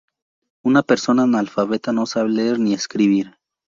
Una 0.63 0.81
persona 0.81 1.21
analfabeta 1.27 1.91
no 1.93 2.07
sabe 2.07 2.29
leer 2.31 2.57
ni 2.59 2.73
escribir. 2.73 3.35